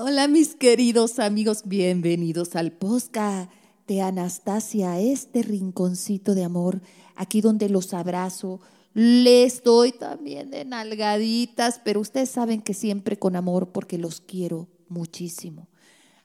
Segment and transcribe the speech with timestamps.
[0.00, 3.50] Hola mis queridos amigos, bienvenidos al Posca
[3.88, 6.82] de Anastasia, este rinconcito de amor,
[7.16, 8.60] aquí donde los abrazo,
[8.94, 14.68] les doy también de nalgaditas, pero ustedes saben que siempre con amor porque los quiero
[14.88, 15.66] muchísimo.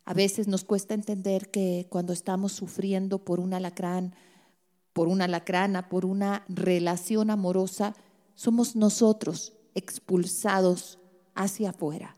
[0.05, 4.13] A veces nos cuesta entender que cuando estamos sufriendo por un alacrán,
[4.93, 7.95] por una lacrana, por una relación amorosa,
[8.35, 10.99] somos nosotros expulsados
[11.33, 12.15] hacia afuera.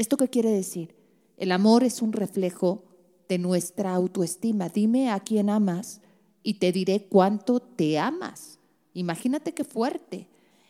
[0.00, 0.94] ¿Esto qué quiere decir?
[1.36, 2.84] El amor es un reflejo
[3.28, 4.70] de nuestra autoestima.
[4.70, 6.00] Dime a quién amas
[6.42, 8.58] y te diré cuánto te amas.
[8.94, 10.26] Imagínate qué fuerte.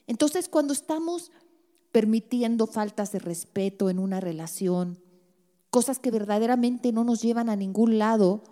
[0.08, 1.30] Entonces, cuando estamos
[1.92, 4.98] permitiendo faltas de respeto en una relación,
[5.70, 8.42] cosas que verdaderamente no nos llevan a ningún lado,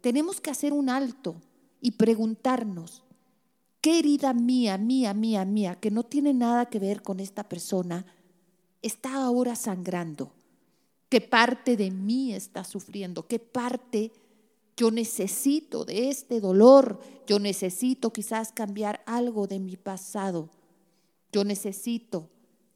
[0.00, 1.36] tenemos que hacer un alto
[1.78, 3.04] y preguntarnos,
[3.82, 8.06] ¿qué herida mía, mía, mía, mía, que no tiene nada que ver con esta persona,
[8.82, 10.32] está ahora sangrando?
[11.08, 13.26] ¿Qué parte de mí está sufriendo?
[13.26, 14.12] ¿Qué parte
[14.76, 17.00] yo necesito de este dolor?
[17.26, 20.48] Yo necesito quizás cambiar algo de mi pasado.
[21.30, 22.28] Yo necesito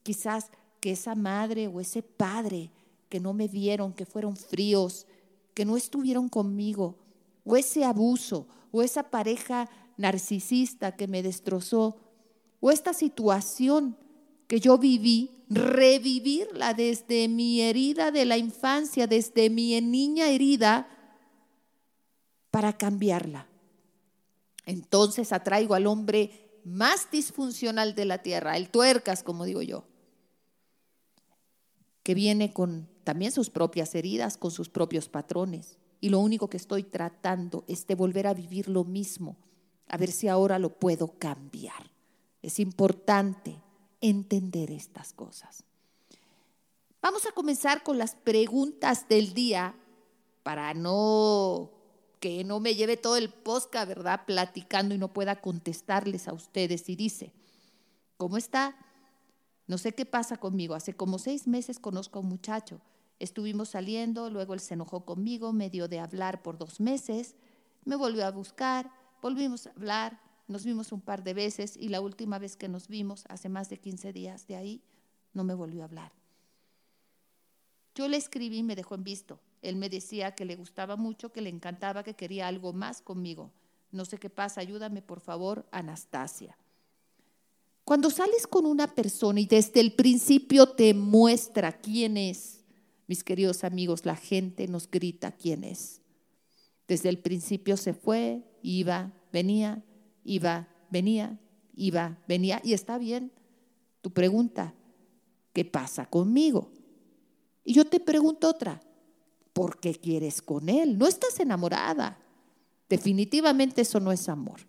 [0.03, 2.70] quizás que esa madre o ese padre
[3.08, 5.06] que no me vieron, que fueron fríos,
[5.55, 6.97] que no estuvieron conmigo,
[7.45, 11.97] o ese abuso, o esa pareja narcisista que me destrozó,
[12.61, 13.97] o esta situación
[14.47, 20.89] que yo viví, revivirla desde mi herida de la infancia, desde mi niña herida,
[22.50, 23.48] para cambiarla.
[24.64, 29.84] Entonces atraigo al hombre más disfuncional de la tierra, el tuercas, como digo yo,
[32.02, 35.78] que viene con también sus propias heridas, con sus propios patrones.
[36.00, 39.36] Y lo único que estoy tratando es de volver a vivir lo mismo,
[39.89, 41.91] a ver si ahora lo puedo cambiar.
[42.42, 43.61] Es importante
[44.00, 45.64] entender estas cosas.
[47.02, 49.75] Vamos a comenzar con las preguntas del día
[50.42, 51.70] para no
[52.20, 54.22] que no me lleve todo el posca, ¿verdad?
[54.27, 56.89] Platicando y no pueda contestarles a ustedes.
[56.89, 57.33] Y dice,
[58.17, 58.77] ¿cómo está?
[59.67, 60.74] No sé qué pasa conmigo.
[60.74, 62.80] Hace como seis meses conozco a un muchacho
[63.18, 67.34] Estuvimos saliendo, luego él se enojó conmigo, me dio de hablar por dos meses,
[67.84, 68.90] me volvió a buscar,
[69.23, 72.89] volvimos a hablar, nos vimos un par de veces y la última vez que nos
[72.89, 74.83] vimos, hace más de 15 días de ahí,
[75.33, 76.12] no me volvió a hablar.
[77.95, 79.40] Yo le escribí y me dejó en visto.
[79.62, 83.51] Él me decía que le gustaba mucho, que le encantaba, que quería algo más conmigo.
[83.90, 86.57] No sé qué pasa, ayúdame por favor, Anastasia.
[87.84, 92.64] Cuando sales con una persona y desde el principio te muestra quién es,
[93.07, 96.01] mis queridos amigos, la gente nos grita quién es.
[96.89, 99.84] Desde el principio se fue, iba, venía,
[100.27, 101.39] iba, venía,
[101.75, 102.61] iba, venía.
[102.64, 103.33] Y está bien
[104.03, 104.75] tu pregunta,
[105.53, 106.70] ¿qué pasa conmigo?
[107.64, 108.81] Y yo te pregunto otra,
[109.53, 110.98] ¿por qué quieres con él?
[110.98, 112.19] No estás enamorada.
[112.89, 114.61] Definitivamente eso no es amor.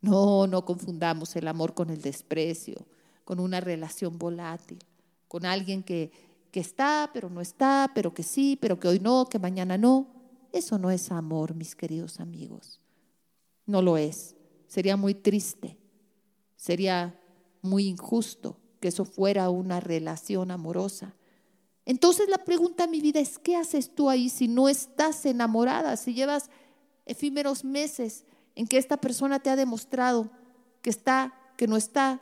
[0.00, 2.86] No, no confundamos el amor con el desprecio,
[3.24, 4.78] con una relación volátil,
[5.28, 6.12] con alguien que
[6.54, 10.06] que está, pero no está, pero que sí, pero que hoy no, que mañana no.
[10.52, 12.80] Eso no es amor, mis queridos amigos.
[13.66, 14.36] No lo es.
[14.74, 15.78] Sería muy triste,
[16.56, 17.16] sería
[17.62, 21.14] muy injusto que eso fuera una relación amorosa.
[21.84, 25.96] Entonces la pregunta en mi vida es, ¿qué haces tú ahí si no estás enamorada?
[25.96, 26.50] Si llevas
[27.06, 28.24] efímeros meses
[28.56, 30.28] en que esta persona te ha demostrado
[30.82, 32.20] que está, que no está,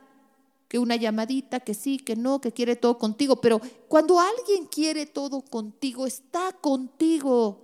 [0.67, 3.41] que una llamadita, que sí, que no, que quiere todo contigo.
[3.41, 7.62] Pero cuando alguien quiere todo contigo, está contigo.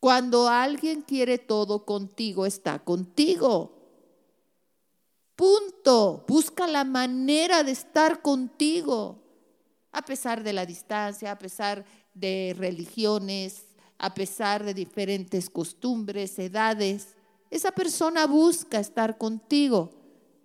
[0.00, 3.76] Cuando alguien quiere todo contigo, está contigo.
[5.36, 6.24] Punto.
[6.26, 9.18] Busca la manera de estar contigo.
[9.92, 11.84] A pesar de la distancia, a pesar
[12.14, 13.66] de religiones,
[13.98, 17.08] a pesar de diferentes costumbres, edades,
[17.50, 19.90] esa persona busca estar contigo.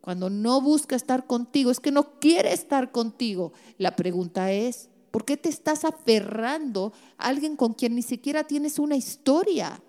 [0.01, 3.53] Cuando no busca estar contigo, es que no quiere estar contigo.
[3.77, 8.79] La pregunta es, ¿por qué te estás aferrando a alguien con quien ni siquiera tienes
[8.79, 9.81] una historia?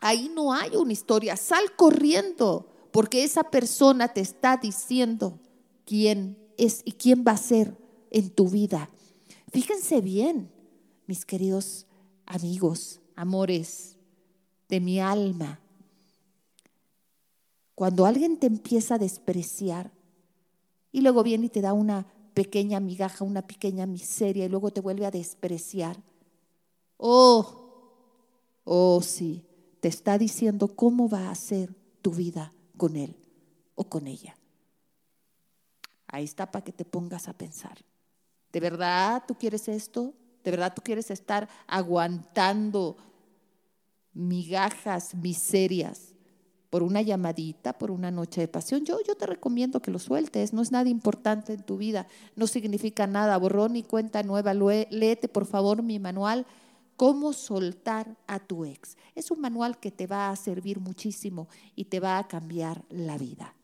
[0.00, 1.36] Ahí no hay una historia.
[1.36, 5.38] Sal corriendo porque esa persona te está diciendo
[5.84, 7.76] quién es y quién va a ser
[8.10, 8.88] en tu vida.
[9.52, 10.50] Fíjense bien,
[11.06, 11.86] mis queridos
[12.24, 13.98] amigos, amores
[14.70, 15.60] de mi alma.
[17.74, 19.92] Cuando alguien te empieza a despreciar
[20.92, 24.80] y luego viene y te da una pequeña migaja, una pequeña miseria y luego te
[24.80, 25.96] vuelve a despreciar.
[26.96, 27.82] Oh,
[28.64, 29.44] oh sí,
[29.80, 33.16] te está diciendo cómo va a ser tu vida con él
[33.74, 34.36] o con ella.
[36.06, 37.78] Ahí está para que te pongas a pensar.
[38.52, 40.12] ¿De verdad tú quieres esto?
[40.42, 42.96] ¿De verdad tú quieres estar aguantando
[44.12, 46.09] migajas, miserias
[46.70, 48.84] por una llamadita, por una noche de pasión?
[48.84, 50.52] Yo, yo te recomiendo que lo sueltes.
[50.52, 52.06] No es nada importante en tu vida.
[52.36, 53.36] No significa nada.
[53.36, 54.54] Borrón y cuenta nueva.
[54.54, 56.46] Léete, por favor, mi manual.
[56.96, 58.96] Cómo soltar a tu ex.
[59.14, 63.18] Es un manual que te va a servir muchísimo y te va a cambiar la
[63.18, 63.54] vida.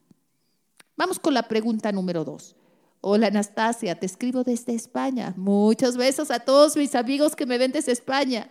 [0.97, 2.57] Vamos con la pregunta número dos.
[3.03, 5.35] Hola Anastasia, te escribo desde España.
[5.37, 8.51] Muchos besos a todos mis amigos que me ven desde España.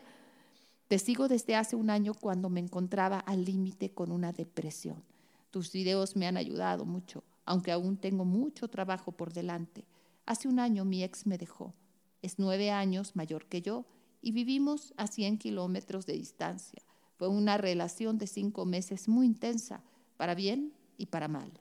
[0.87, 5.03] Te sigo desde hace un año cuando me encontraba al límite con una depresión.
[5.49, 9.85] Tus videos me han ayudado mucho, aunque aún tengo mucho trabajo por delante.
[10.27, 11.73] Hace un año mi ex me dejó.
[12.21, 13.85] Es nueve años mayor que yo
[14.21, 16.81] y vivimos a 100 kilómetros de distancia.
[17.17, 19.81] Fue una relación de cinco meses muy intensa,
[20.17, 21.51] para bien y para mal.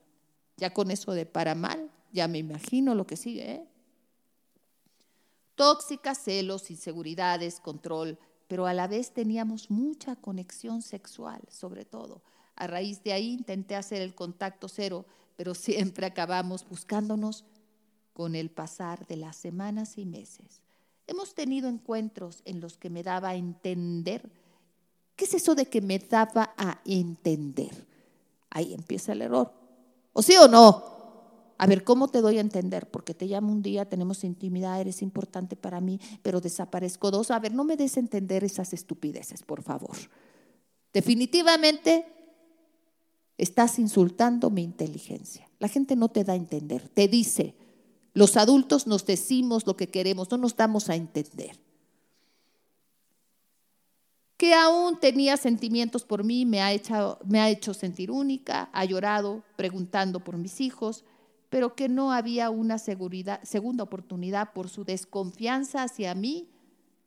[0.57, 3.51] Ya con eso de para mal, ya me imagino lo que sigue.
[3.51, 3.67] ¿eh?
[5.55, 12.21] Tóxicas, celos, inseguridades, control, pero a la vez teníamos mucha conexión sexual, sobre todo.
[12.55, 15.05] A raíz de ahí intenté hacer el contacto cero,
[15.35, 17.45] pero siempre acabamos buscándonos
[18.13, 20.61] con el pasar de las semanas y meses.
[21.07, 24.29] Hemos tenido encuentros en los que me daba a entender.
[25.15, 27.85] ¿Qué es eso de que me daba a entender?
[28.49, 29.51] Ahí empieza el error.
[30.13, 30.94] ¿O sí o no?
[31.57, 32.89] A ver, ¿cómo te doy a entender?
[32.89, 37.31] Porque te llamo un día, tenemos intimidad, eres importante para mí, pero desaparezco dos.
[37.31, 39.95] A ver, no me des entender esas estupideces, por favor.
[40.93, 42.05] Definitivamente
[43.37, 45.49] estás insultando mi inteligencia.
[45.59, 47.55] La gente no te da a entender, te dice,
[48.13, 51.57] los adultos nos decimos lo que queremos, no nos damos a entender.
[54.37, 58.85] Que aún tenía sentimientos por mí, me ha, hecho, me ha hecho sentir única, ha
[58.85, 61.05] llorado preguntando por mis hijos,
[61.55, 66.49] pero que no había una segunda oportunidad por su desconfianza hacia mí.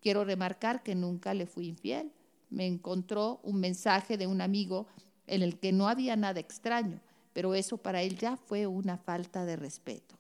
[0.01, 2.11] Quiero remarcar que nunca le fui infiel.
[2.49, 4.87] Me encontró un mensaje de un amigo
[5.27, 6.99] en el que no había nada extraño,
[7.35, 10.15] pero eso para él ya fue una falta de respeto.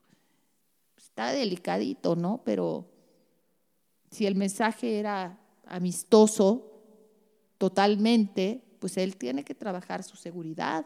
[0.98, 2.42] Está delicadito, ¿no?
[2.44, 2.84] Pero
[4.10, 6.82] si el mensaje era amistoso
[7.56, 10.84] totalmente, pues él tiene que trabajar su seguridad.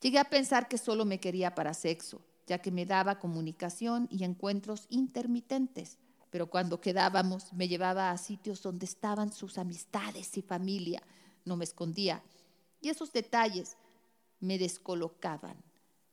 [0.00, 4.24] Llegué a pensar que solo me quería para sexo, ya que me daba comunicación y
[4.24, 5.98] encuentros intermitentes,
[6.30, 11.02] pero cuando quedábamos me llevaba a sitios donde estaban sus amistades y familia,
[11.44, 12.22] no me escondía,
[12.80, 13.76] y esos detalles
[14.40, 15.56] me descolocaban.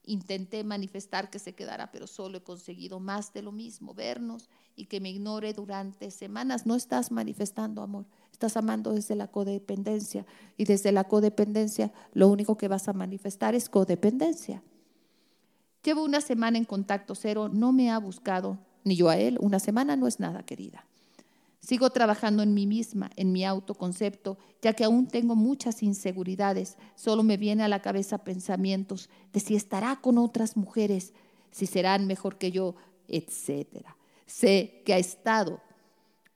[0.03, 4.85] Intenté manifestar que se quedara, pero solo he conseguido más de lo mismo, vernos y
[4.85, 6.65] que me ignore durante semanas.
[6.65, 10.25] No estás manifestando amor, estás amando desde la codependencia
[10.55, 14.63] y desde la codependencia lo único que vas a manifestar es codependencia.
[15.83, 19.37] Llevo una semana en contacto cero, no me ha buscado, ni yo a él.
[19.41, 20.85] Una semana no es nada, querida.
[21.59, 26.77] Sigo trabajando en mí misma, en mi autoconcepto, ya que aún tengo muchas inseguridades.
[26.95, 31.13] Solo me viene a la cabeza pensamientos de si estará con otras mujeres,
[31.51, 32.75] si serán mejor que yo,
[33.07, 33.85] etc.
[34.27, 35.59] Sé que ha estado,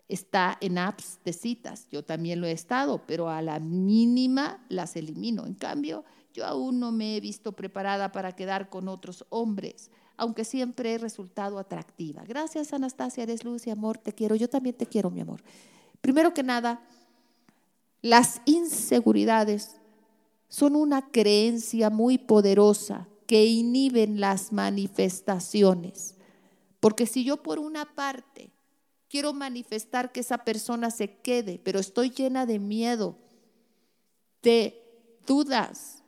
[0.10, 1.88] está en apps de citas.
[1.92, 5.46] Yo también lo he estado, pero a la mínima las elimino.
[5.46, 6.04] En cambio,
[6.34, 9.92] yo aún no me he visto preparada para quedar con otros hombres
[10.22, 12.24] aunque siempre he resultado atractiva.
[12.28, 14.36] Gracias, Anastasia, eres luz y amor, te quiero.
[14.36, 15.42] Yo también te quiero, mi amor.
[16.00, 16.80] Primero que nada,
[18.04, 19.78] las inseguridades
[20.48, 26.14] son una creencia muy poderosa que inhiben las manifestaciones.
[26.82, 28.52] Porque si yo por una parte
[29.08, 33.18] quiero manifestar que esa persona se quede, pero estoy llena de miedo,
[34.42, 34.82] de
[35.26, 36.04] dudas,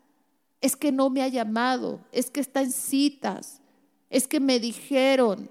[0.60, 3.62] es que no me ha llamado, es que está en citas,
[4.10, 5.50] es que me dijeron,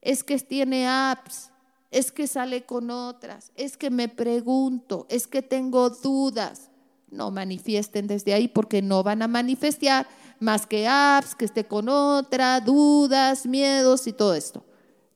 [0.00, 1.50] es que tiene apps,
[1.90, 6.70] es que sale con otras, es que me pregunto, es que tengo dudas.
[7.08, 10.06] No manifiesten desde ahí porque no van a manifestar
[10.40, 14.64] más que apps, que esté con otra, dudas, miedos y todo esto.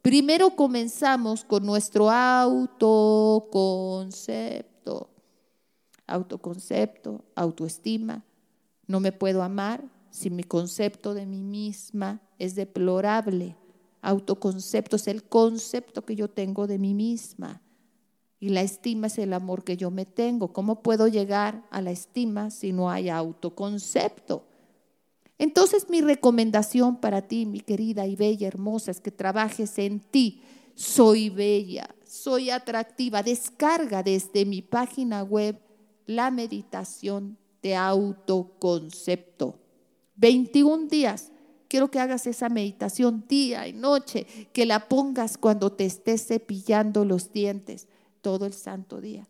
[0.02, 5.10] Primero comenzamos con nuestro autoconcepto.
[6.06, 8.24] Autoconcepto, autoestima.
[8.86, 13.56] No me puedo amar, si mi concepto de mí misma es deplorable.
[14.02, 17.62] Autoconcepto es el concepto que yo tengo de mí misma.
[18.40, 20.52] Y la estima es el amor que yo me tengo.
[20.52, 24.46] ¿Cómo puedo llegar a la estima si no hay autoconcepto?
[25.40, 30.42] Entonces mi recomendación para ti, mi querida y bella hermosa, es que trabajes en ti.
[30.74, 33.22] Soy bella, soy atractiva.
[33.22, 35.58] Descarga desde mi página web
[36.04, 39.58] la meditación de autoconcepto.
[40.16, 41.32] 21 días
[41.68, 47.06] quiero que hagas esa meditación día y noche, que la pongas cuando te estés cepillando
[47.06, 47.88] los dientes
[48.20, 49.26] todo el santo día.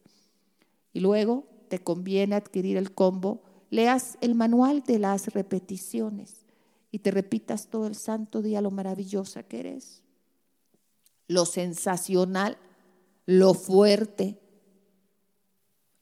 [0.93, 6.45] Y luego te conviene adquirir el combo, leas el manual de las repeticiones
[6.91, 10.03] y te repitas todo el santo día lo maravillosa que eres,
[11.29, 12.59] lo sensacional,
[13.27, 14.41] lo fuerte,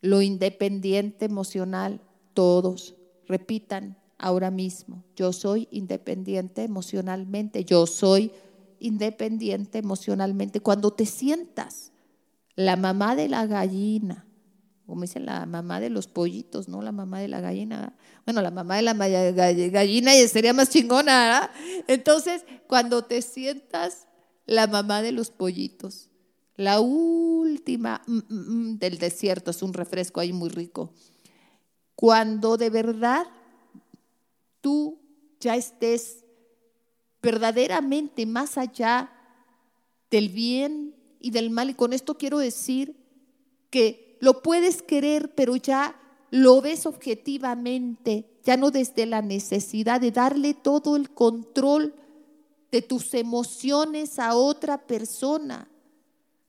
[0.01, 2.01] lo independiente emocional,
[2.33, 2.97] todos
[3.27, 8.33] repitan ahora mismo, yo soy independiente emocionalmente, yo soy
[8.81, 10.61] independiente emocionalmente.
[10.61, 11.93] Cuando te sientas
[12.55, 14.28] la mamá de la gallina,
[14.89, 17.95] como dicen la mamá de los pollitos, no la mamá de la gallina.
[18.25, 21.51] Bueno, la mamá de la gallina sería más chingona,
[21.87, 24.07] Entonces, cuando te sientas
[24.47, 26.09] la mamá de los pollitos,
[26.57, 30.95] la última mm, mm, mm, del desierto, es un refresco ahí muy rico.
[31.95, 33.27] Cuando de verdad
[34.63, 34.99] tú
[35.39, 36.25] ya estés
[37.21, 39.13] verdaderamente más allá
[40.11, 42.97] del bien y del mal, y con esto quiero decir
[43.69, 45.99] que lo puedes querer, pero ya
[46.31, 51.95] lo ves objetivamente, ya no desde la necesidad de darle todo el control
[52.71, 55.69] de tus emociones a otra persona,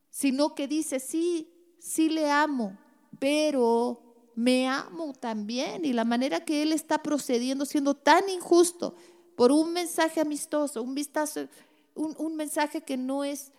[0.09, 1.49] sino que dices, sí,
[1.79, 2.77] sí le amo,
[3.19, 4.01] pero
[4.35, 5.85] me amo también.
[5.85, 8.95] Y la manera que él está procediendo, siendo tan injusto,
[9.35, 11.47] por un mensaje amistoso, un vistazo,
[11.95, 13.53] un, un mensaje que no es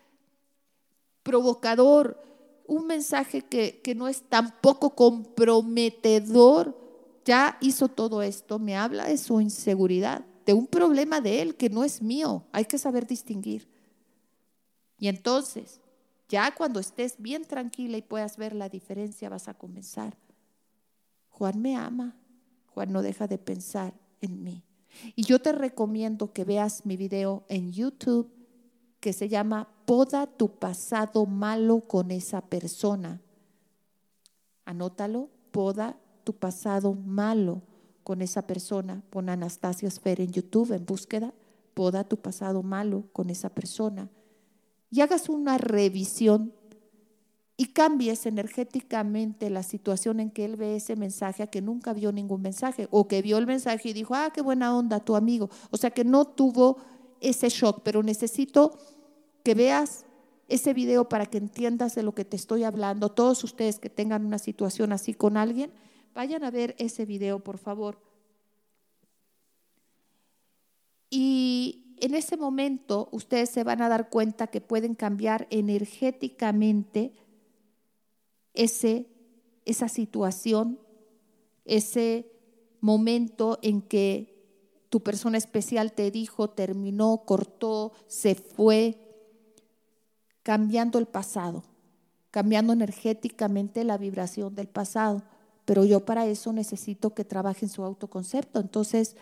[1.23, 2.21] provocador,
[2.71, 6.79] un mensaje que, no es tampoco comprometedor,
[7.25, 11.69] ya hizo todo esto, me habla de su inseguridad, de un problema de él que
[11.69, 13.69] no es mío, hay que saber distinguir.
[14.99, 15.81] Y entonces,
[16.29, 20.17] ya cuando estés bien tranquila y puedas ver la diferencia, vas a comenzar.
[21.29, 22.15] Juan me ama,
[22.67, 24.63] Juan no deja de pensar en mí.
[25.17, 28.31] Y yo te recomiendo que veas mi video en YouTube
[29.01, 33.21] que se llama Poda tu pasado malo con esa persona.
[34.65, 37.63] Anótalo, poda tu pasado malo
[38.05, 39.03] con esa persona.
[39.11, 41.35] Pon Anastasia Esfera en YouTube en búsqueda,
[41.75, 44.09] poda tu pasado malo con esa persona.
[44.93, 46.53] Y hagas una revisión
[47.57, 52.13] y cambies energéticamente la situación en que él ve ese mensaje a que nunca vio
[52.13, 55.51] ningún mensaje o que vio el mensaje y dijo, ah, qué buena onda tu amigo.
[55.73, 56.77] O sea que no tuvo
[57.21, 58.79] ese shock, pero necesito
[59.43, 60.05] que veas
[60.49, 63.11] ese video para que entiendas de lo que te estoy hablando.
[63.11, 65.73] Todos ustedes que tengan una situación así con alguien,
[66.15, 68.01] vayan a ver ese video, por favor.
[71.09, 77.13] Y en ese momento ustedes se van a dar cuenta que pueden cambiar energéticamente
[78.55, 79.07] ese,
[79.65, 80.81] esa situación,
[81.65, 82.33] ese
[82.81, 84.37] momento en que
[84.89, 89.10] tu persona especial te dijo, terminó, cortó, se fue,
[90.43, 91.65] cambiando el pasado,
[92.31, 95.23] cambiando energéticamente la vibración del pasado.
[95.65, 98.61] Pero yo para eso necesito que trabajen su autoconcepto.
[98.61, 99.17] Entonces,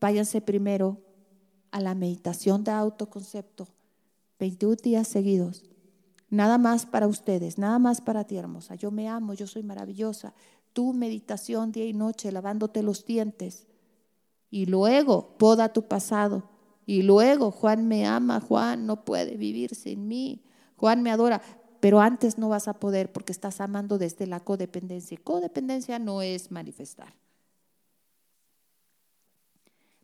[0.00, 0.98] váyanse primero
[1.70, 3.68] a la meditación de autoconcepto,
[4.38, 5.64] 21 días seguidos.
[6.30, 8.74] Nada más para ustedes, nada más para ti, hermosa.
[8.74, 10.34] Yo me amo, yo soy maravillosa.
[10.72, 13.66] Tu meditación día y noche, lavándote los dientes.
[14.50, 16.50] Y luego, poda tu pasado.
[16.84, 20.42] Y luego, Juan me ama, Juan no puede vivir sin mí.
[20.78, 21.42] Juan me adora,
[21.80, 25.18] pero antes no vas a poder porque estás amando desde la codependencia.
[25.22, 27.12] Codependencia no es manifestar.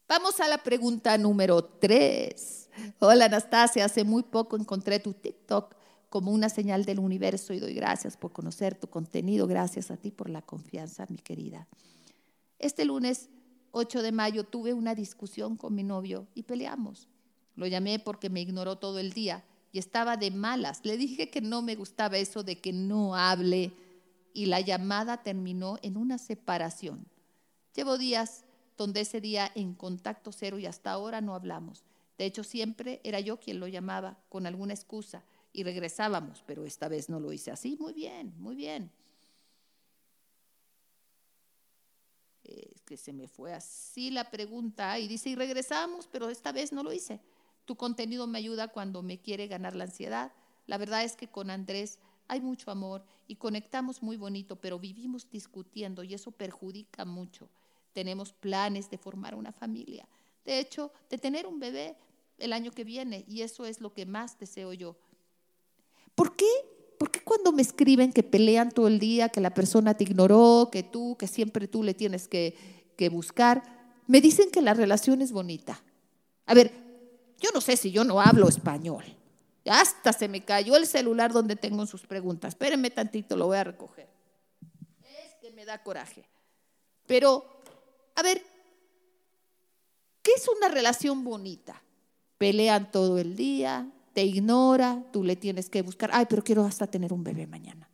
[0.09, 2.69] Vamos a la pregunta número tres.
[2.99, 5.75] Hola Anastasia, hace muy poco encontré tu TikTok
[6.11, 9.47] como una señal del universo y doy gracias por conocer tu contenido.
[9.47, 11.69] Gracias a ti por la confianza, mi querida.
[12.59, 13.31] Este lunes
[13.71, 17.09] 8 de mayo tuve una discusión con mi novio y peleamos.
[17.57, 20.85] Lo llamé porque me ignoró todo el día y estaba de malas.
[20.85, 23.73] Le dije que no me gustaba eso de que no hable
[24.33, 27.09] y la llamada terminó en una separación.
[27.75, 28.45] Llevo días
[28.79, 31.83] donde ese día en contacto cero y hasta ahora no hablamos.
[32.19, 36.87] De hecho, siempre era yo quien lo llamaba con alguna excusa y regresábamos, pero esta
[36.87, 37.77] vez no lo hice así.
[37.81, 38.93] Muy bien, muy bien.
[42.45, 46.73] Es que se me fue así la pregunta y dice, y regresamos, pero esta vez
[46.73, 47.19] no lo hice.
[47.65, 50.33] Tu contenido me ayuda cuando me quiere ganar la ansiedad.
[50.67, 55.31] La verdad es que con Andrés hay mucho amor y conectamos muy bonito, pero vivimos
[55.31, 57.49] discutiendo y eso perjudica mucho.
[57.93, 60.09] Tenemos planes de formar una familia.
[60.45, 61.97] De hecho, de tener un bebé
[62.39, 64.97] el año que viene y eso es lo que más deseo yo.
[66.15, 66.47] ¿Por qué?
[66.99, 70.69] ¿Por qué cuando me escriben que pelean todo el día, que la persona te ignoró,
[70.71, 72.57] que tú, que siempre tú le tienes que,
[72.97, 73.63] que buscar,
[74.07, 75.83] me dicen que la relación es bonita?
[76.47, 76.84] A ver,
[77.41, 79.05] yo no sé si yo no hablo español.
[79.67, 82.51] Hasta se me cayó el celular donde tengo sus preguntas.
[82.51, 84.09] Espérenme tantito, lo voy a recoger.
[85.03, 86.25] Es que me da coraje.
[87.07, 87.45] Pero,
[88.15, 88.43] a ver,
[90.23, 91.83] ¿qué es una relación bonita?
[92.37, 96.87] Pelean todo el día, te ignora, tú le tienes que buscar, ay, pero quiero hasta
[96.87, 97.89] tener un bebé mañana.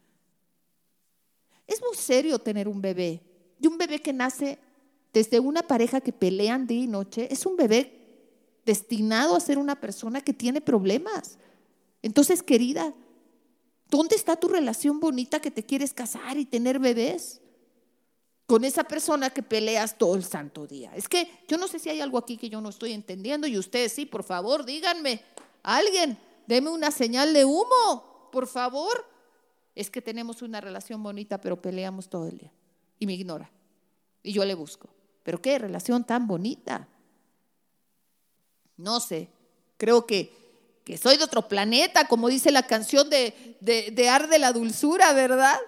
[1.66, 3.22] Es muy serio tener un bebé.
[3.60, 4.58] Y un bebé que nace
[5.12, 7.99] desde una pareja que pelean día y noche, es un bebé
[8.70, 11.38] destinado a ser una persona que tiene problemas.
[12.02, 12.94] Entonces, querida,
[13.88, 17.40] ¿dónde está tu relación bonita que te quieres casar y tener bebés?
[18.46, 20.92] Con esa persona que peleas todo el santo día.
[20.94, 23.58] Es que yo no sé si hay algo aquí que yo no estoy entendiendo y
[23.58, 25.22] ustedes sí, por favor, díganme.
[25.64, 29.04] Alguien, deme una señal de humo, por favor.
[29.74, 32.52] Es que tenemos una relación bonita, pero peleamos todo el día.
[33.00, 33.50] Y me ignora.
[34.22, 34.88] Y yo le busco.
[35.24, 36.88] Pero qué relación tan bonita.
[38.80, 39.28] No sé,
[39.76, 40.32] creo que,
[40.84, 45.12] que soy de otro planeta, como dice la canción de, de, de Arde la Dulzura,
[45.12, 45.58] ¿verdad?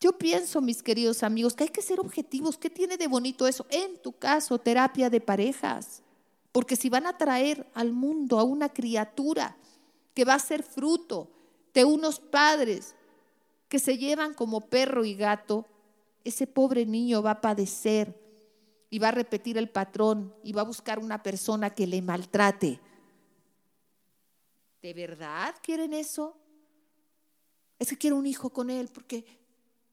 [0.00, 2.58] Yo pienso, mis queridos amigos, que hay que ser objetivos.
[2.58, 3.66] ¿Qué tiene de bonito eso?
[3.70, 6.02] En tu caso, terapia de parejas.
[6.52, 9.56] Porque si van a traer al mundo a una criatura
[10.14, 11.30] que va a ser fruto
[11.74, 12.94] de unos padres
[13.68, 15.66] que se llevan como perro y gato,
[16.24, 18.27] ese pobre niño va a padecer
[18.90, 22.80] y va a repetir el patrón y va a buscar una persona que le maltrate.
[24.82, 26.36] ¿De verdad quieren eso?
[27.78, 29.24] Es que quiero un hijo con él, porque,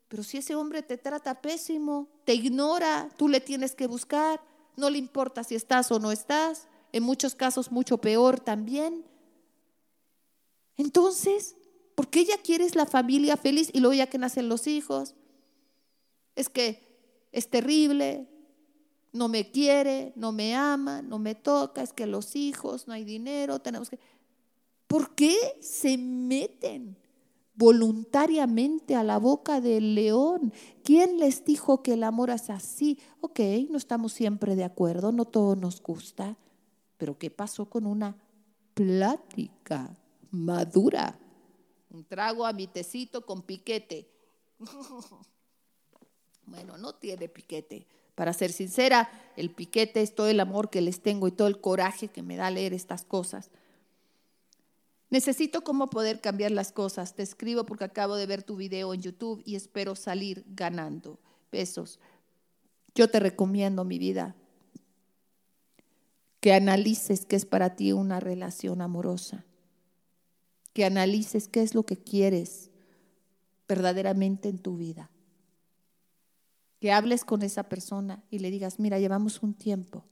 [0.08, 4.42] pero si ese hombre te trata pésimo, te ignora, tú le tienes que buscar,
[4.75, 9.06] no le importa si estás o no estás, en muchos casos mucho peor también.
[10.78, 11.56] Entonces,
[11.96, 15.16] ¿por qué ella quiere la familia feliz y luego ya que nacen los hijos?
[16.36, 18.28] Es que es terrible,
[19.15, 23.05] no me quiere, no me ama, no me toca, es que los hijos, no hay
[23.05, 23.98] dinero, tenemos que...
[24.88, 26.98] ¿Por qué se meten
[27.55, 30.53] voluntariamente a la boca del león?
[30.83, 33.00] ¿Quién les dijo que el amor es así?
[33.22, 36.37] Ok, no estamos siempre de acuerdo, no todo nos gusta,
[36.98, 38.18] pero ¿qué pasó con una
[38.74, 39.98] plática
[40.29, 41.18] madura?
[41.90, 44.11] Un trago a mi tecito con piquete.
[46.46, 51.01] bueno, no tiene piquete para ser sincera, el piquete es todo el amor que les
[51.01, 53.51] tengo y todo el coraje que me da leer estas cosas.
[55.10, 57.14] Necesito cómo poder cambiar las cosas.
[57.14, 61.20] Te escribo porque acabo de ver tu video en YouTube y espero salir ganando.
[61.51, 62.00] Besos.
[62.96, 64.36] Yo te recomiendo, mi vida,
[66.40, 69.46] que analices qué es para ti una relación amorosa.
[70.74, 72.72] Que analices qué es lo que quieres
[73.68, 75.10] verdaderamente en tu vida
[76.85, 80.05] que hables con esa persona y le digas, mira, llevamos un tiempo.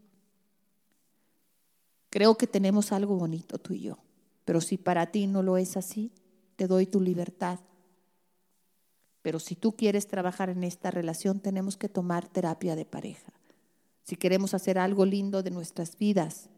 [2.10, 4.00] Creo que tenemos algo bonito tú y yo,
[4.44, 6.12] pero si para ti no lo es así,
[6.56, 7.60] te doy tu libertad.
[9.22, 13.34] Pero si tú quieres trabajar en esta relación, tenemos que tomar terapia de pareja.
[14.02, 16.50] Si queremos hacer algo lindo de nuestras vidas,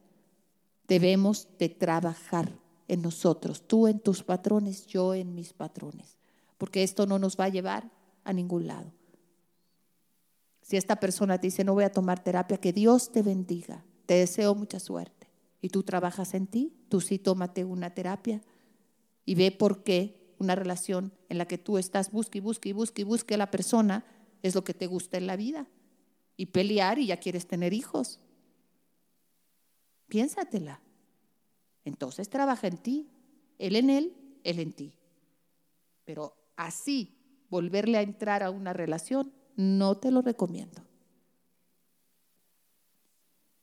[0.88, 6.16] debemos de trabajar en nosotros, tú en tus patrones, yo en mis patrones,
[6.58, 7.92] porque esto no nos va a llevar
[8.24, 8.94] a ningún lado.
[10.66, 13.86] Si esta persona te dice, no voy a tomar terapia, que Dios te bendiga.
[14.08, 15.28] Te deseo mucha suerte.
[15.62, 18.42] Y tú trabajas en ti, tú sí tómate una terapia
[19.26, 22.74] y ve por qué una relación en la que tú estás, busque y busque y
[22.74, 24.06] busque y busque a la persona,
[24.42, 25.68] es lo que te gusta en la vida.
[26.36, 28.20] Y pelear y ya quieres tener hijos.
[30.08, 30.82] Piénsatela.
[31.84, 33.08] Entonces trabaja en ti.
[33.60, 34.98] Él en él, él en ti.
[36.06, 37.20] Pero así,
[37.52, 40.82] volverle a entrar a una relación, no te lo recomiendo.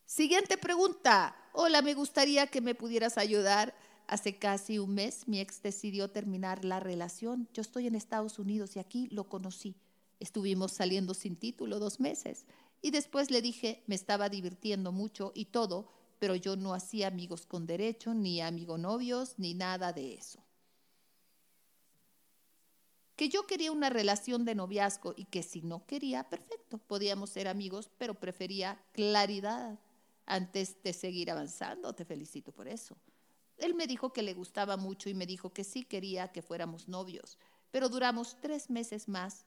[0.04, 1.36] Siguiente pregunta.
[1.52, 3.74] Hola, me gustaría que me pudieras ayudar.
[4.06, 7.48] Hace casi un mes mi ex decidió terminar la relación.
[7.54, 9.74] Yo estoy en Estados Unidos y aquí lo conocí.
[10.20, 12.44] Estuvimos saliendo sin título dos meses.
[12.82, 17.46] Y después le dije, me estaba divirtiendo mucho y todo, pero yo no hacía amigos
[17.46, 20.42] con derecho, ni amigo novios, ni nada de eso
[23.16, 27.48] que yo quería una relación de noviazgo y que si no quería, perfecto, podíamos ser
[27.48, 29.78] amigos, pero prefería claridad
[30.26, 31.94] antes de seguir avanzando.
[31.94, 32.96] Te felicito por eso.
[33.58, 36.88] Él me dijo que le gustaba mucho y me dijo que sí quería que fuéramos
[36.88, 37.38] novios,
[37.70, 39.46] pero duramos tres meses más,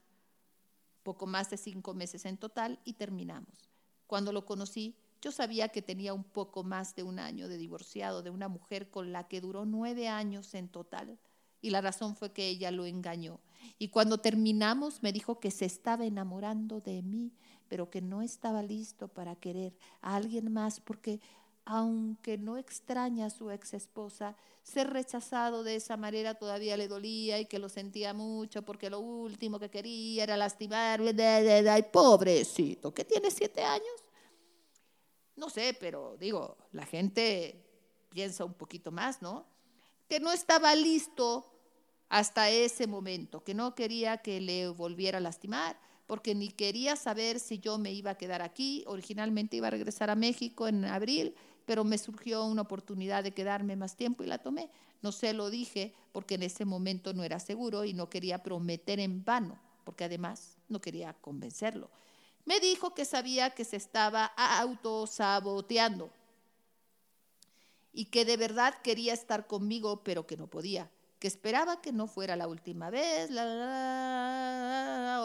[1.03, 3.69] poco más de cinco meses en total, y terminamos.
[4.07, 8.21] Cuando lo conocí, yo sabía que tenía un poco más de un año de divorciado
[8.21, 11.17] de una mujer con la que duró nueve años en total,
[11.65, 13.39] y la razón fue que ella lo engañó
[13.77, 17.33] y cuando terminamos me dijo que se estaba enamorando de mí,
[17.67, 21.19] pero que no estaba listo para querer a alguien más porque
[21.65, 27.39] aunque no extraña a su ex esposa, ser rechazado de esa manera todavía le dolía
[27.39, 31.15] y que lo sentía mucho porque lo último que quería era lastimarle.
[31.67, 34.03] Ay, pobrecito, ¿qué tiene siete años?
[35.35, 37.65] No sé, pero digo, la gente
[38.09, 39.47] piensa un poquito más, ¿no?
[40.07, 41.54] Que no estaba listo
[42.09, 47.39] hasta ese momento, que no quería que le volviera a lastimar, porque ni quería saber
[47.39, 48.83] si yo me iba a quedar aquí.
[48.87, 53.75] Originalmente iba a regresar a México en abril pero me surgió una oportunidad de quedarme
[53.75, 54.69] más tiempo y la tomé.
[55.01, 58.99] No se lo dije porque en ese momento no era seguro y no quería prometer
[58.99, 61.89] en vano, porque además no quería convencerlo.
[62.45, 66.11] Me dijo que sabía que se estaba autosaboteando
[67.91, 70.91] y que de verdad quería estar conmigo, pero que no podía,
[71.25, 73.31] que esperaba que no fuera la última vez.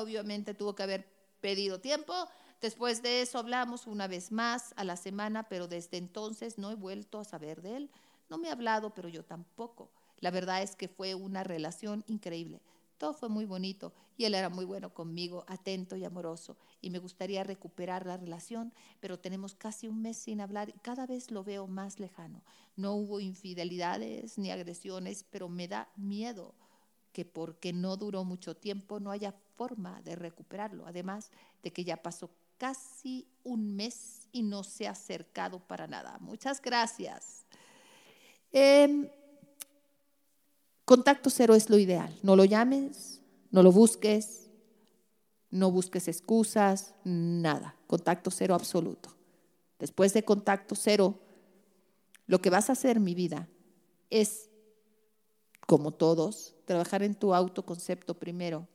[0.00, 1.06] obviamente tuvo que haber
[1.42, 2.14] pedido tiempo,
[2.62, 6.74] Después de eso hablamos una vez más a la semana, pero desde entonces no he
[6.74, 7.90] vuelto a saber de él.
[8.30, 9.90] No me ha hablado, pero yo tampoco.
[10.20, 12.60] La verdad es que fue una relación increíble.
[13.00, 16.58] Todo fue muy bonito y él era muy bueno conmigo, atento y amoroso.
[16.82, 21.06] Y me gustaría recuperar la relación, pero tenemos casi un mes sin hablar y cada
[21.06, 22.42] vez lo veo más lejano.
[22.76, 26.54] No hubo infidelidades ni agresiones, pero me da miedo
[27.14, 30.86] que porque no duró mucho tiempo no haya forma de recuperarlo.
[30.86, 31.30] Además
[31.62, 36.18] de que ya pasó casi un mes y no se ha acercado para nada.
[36.20, 37.46] Muchas gracias.
[38.52, 39.08] Em,
[40.90, 42.12] contacto cero es lo ideal.
[42.22, 43.22] No lo llames,
[43.52, 44.50] no lo busques,
[45.50, 47.76] no busques excusas, nada.
[47.86, 49.10] Contacto cero absoluto.
[49.78, 51.20] Después de contacto cero,
[52.26, 53.48] lo que vas a hacer, mi vida,
[54.10, 54.50] es,
[55.66, 58.66] como todos, trabajar en tu autoconcepto primero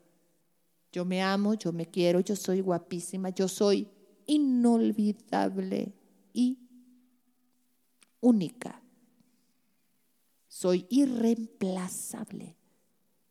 [0.96, 3.90] yo me amo, yo me quiero, yo soy guapísima, yo soy
[4.28, 5.92] inolvidable
[6.32, 6.58] y
[8.22, 8.82] única.
[10.58, 12.56] Soy irreemplazable.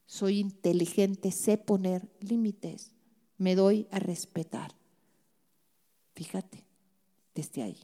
[0.05, 2.93] Soy inteligente, sé poner límites.
[3.39, 4.75] Me doy a respetar.
[6.15, 6.67] Fíjate,
[7.35, 7.79] desde ahí.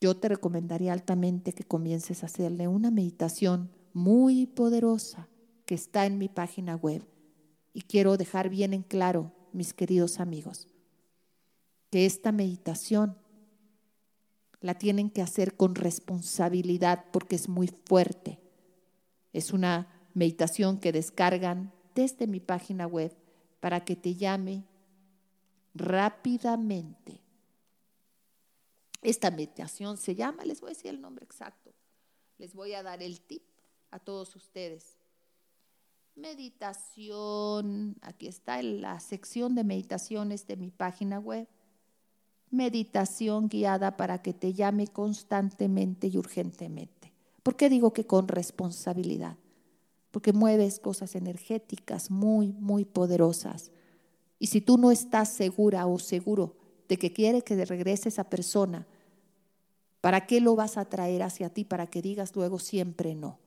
[0.00, 5.28] Yo te recomendaría altamente que comiences a hacerle una meditación muy poderosa
[5.66, 7.04] que está en mi página web
[7.74, 10.68] y quiero dejar bien en claro, mis queridos amigos,
[11.90, 13.18] que esta meditación
[14.62, 18.40] la tienen que hacer con responsabilidad porque es muy fuerte.
[19.32, 23.14] Es una meditación que descargan desde mi página web
[23.60, 24.64] para que te llame
[25.74, 27.20] rápidamente.
[29.02, 31.74] Esta meditación se llama, les voy a decir el nombre exacto,
[32.38, 33.42] les voy a dar el tip
[33.90, 35.02] a todos ustedes
[36.14, 41.48] meditación, aquí está la sección de meditaciones de mi página web,
[42.52, 47.12] meditación guiada para que te llame constantemente y urgentemente.
[47.42, 49.36] ¿Por qué digo que con responsabilidad?
[50.10, 53.72] Porque mueves cosas energéticas muy, muy poderosas.
[54.38, 56.56] Y si tú no estás segura o seguro
[56.88, 58.86] de que quiere que regrese esa persona,
[60.02, 61.64] ¿para qué lo vas a traer hacia ti?
[61.64, 63.38] Para que digas luego siempre no.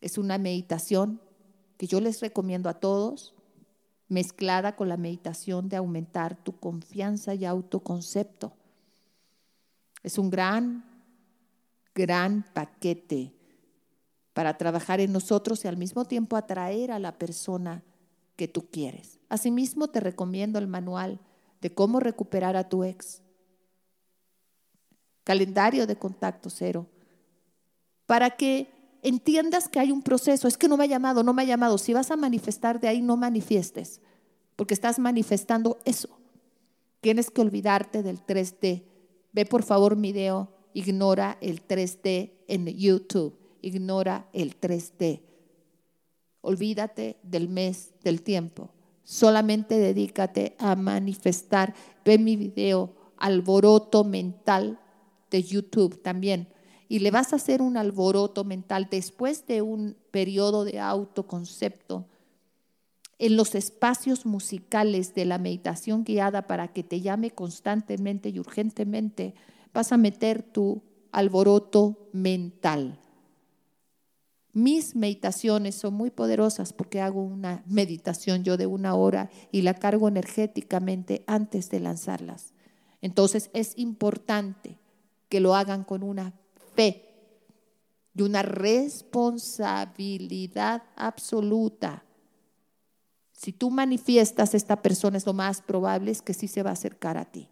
[0.00, 1.20] Es una meditación
[1.76, 3.34] que yo les recomiendo a todos,
[4.08, 8.52] mezclada con la meditación de aumentar tu confianza y autoconcepto.
[10.02, 10.84] Es un gran,
[11.94, 13.32] gran paquete
[14.32, 17.82] para trabajar en nosotros y al mismo tiempo atraer a la persona
[18.36, 19.18] que tú quieres.
[19.28, 21.18] Asimismo, te recomiendo el manual
[21.60, 23.22] de cómo recuperar a tu ex.
[25.24, 26.86] Calendario de contacto cero.
[28.04, 28.70] Para que
[29.06, 30.48] entiendas que hay un proceso.
[30.48, 31.78] Es que no me ha llamado, no me ha llamado.
[31.78, 34.00] Si vas a manifestar de ahí, no manifiestes,
[34.56, 36.08] porque estás manifestando eso.
[37.00, 38.82] Tienes que olvidarte del 3D.
[39.32, 45.20] Ve por favor mi video, ignora el 3D en YouTube, ignora el 3D.
[46.40, 48.70] Olvídate del mes, del tiempo.
[49.04, 51.74] Solamente dedícate a manifestar.
[52.04, 54.80] Ve mi video, alboroto mental
[55.30, 56.48] de YouTube también
[56.88, 62.06] y le vas a hacer un alboroto mental después de un periodo de autoconcepto
[63.18, 69.34] en los espacios musicales de la meditación guiada para que te llame constantemente y urgentemente,
[69.72, 72.98] vas a meter tu alboroto mental.
[74.52, 79.74] Mis meditaciones son muy poderosas porque hago una meditación yo de una hora y la
[79.74, 82.54] cargo energéticamente antes de lanzarlas.
[83.02, 84.78] Entonces es importante
[85.28, 86.34] que lo hagan con una
[86.76, 87.02] fe
[88.14, 92.04] y una responsabilidad absoluta.
[93.32, 96.74] Si tú manifiestas esta persona, es lo más probable es que sí se va a
[96.74, 97.48] acercar a ti.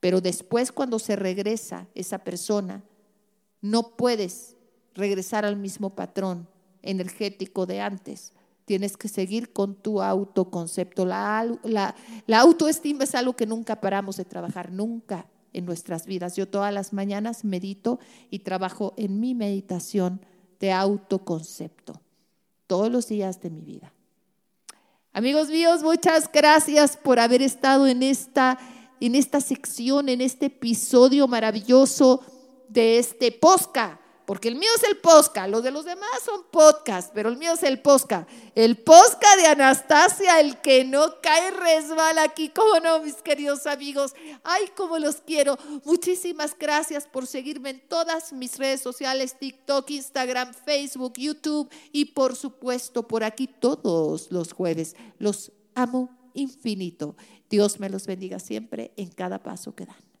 [0.00, 2.82] Pero después cuando se regresa esa persona,
[3.60, 4.56] no puedes
[4.94, 6.48] regresar al mismo patrón
[6.82, 8.32] energético de antes.
[8.64, 11.04] Tienes que seguir con tu autoconcepto.
[11.04, 11.94] La,
[12.34, 16.36] autoestima es algo que nunca paramos de trabajar, nunca en nuestras vidas.
[16.36, 17.98] Yo todas las mañanas medito
[18.30, 20.20] y trabajo en mi meditación
[20.60, 22.00] de autoconcepto,
[22.66, 23.92] todos los días de mi vida.
[25.12, 28.58] Amigos míos, muchas gracias por haber estado en esta,
[29.00, 32.24] en esta sección, en este episodio maravilloso
[32.68, 37.12] de este posca porque el mío es el posca, los de los demás son podcast,
[37.12, 38.26] pero el mío es el posca.
[38.54, 44.14] El posca de Anastasia, el que no cae resbala aquí, ¿cómo no, mis queridos amigos?
[44.44, 45.58] Ay, cómo los quiero.
[45.84, 52.36] Muchísimas gracias por seguirme en todas mis redes sociales, TikTok, Instagram, Facebook, YouTube y por
[52.36, 54.94] supuesto por aquí todos los jueves.
[55.18, 57.16] Los amo infinito.
[57.50, 60.11] Dios me los bendiga siempre en cada paso que dan.